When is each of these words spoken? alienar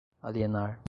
alienar 0.25 0.79